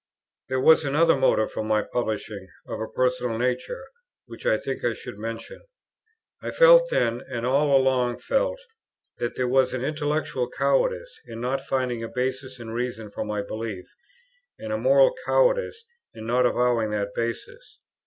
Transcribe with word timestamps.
There 0.49 0.59
was 0.59 0.83
another 0.83 1.15
motive 1.15 1.51
for 1.51 1.63
my 1.63 1.83
publishing, 1.83 2.47
of 2.65 2.81
a 2.81 2.87
personal 2.87 3.37
nature, 3.37 3.83
which 4.25 4.47
I 4.47 4.57
think 4.57 4.83
I 4.83 4.93
should 4.95 5.19
mention. 5.19 5.61
I 6.41 6.49
felt 6.49 6.89
then, 6.89 7.21
and 7.29 7.45
all 7.45 7.77
along 7.77 8.17
felt, 8.17 8.59
that 9.19 9.35
there 9.35 9.47
was 9.47 9.75
an 9.75 9.83
intellectual 9.83 10.49
cowardice 10.49 11.19
in 11.27 11.39
not 11.39 11.61
finding 11.61 12.01
a 12.03 12.09
basis 12.09 12.57
in 12.59 12.71
reason 12.71 13.11
for 13.11 13.23
my 13.23 13.43
belief, 13.43 13.85
and 14.57 14.73
a 14.73 14.77
moral 14.79 15.13
cowardice 15.23 15.85
in 16.15 16.25
not 16.25 16.47
avowing 16.47 16.89
that 16.89 17.13
basis. 17.13 17.77